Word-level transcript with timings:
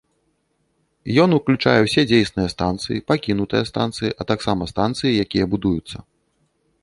Ён 1.23 1.29
ўключае 1.39 1.75
ўсе 1.87 2.01
дзейсныя 2.11 2.51
станцыі, 2.55 3.05
пакінутыя 3.11 3.63
станцыі, 3.71 4.09
а 4.23 4.29
таксама 4.31 4.61
станцыі, 4.73 5.19
якія 5.27 5.45
будуюцца. 5.55 5.97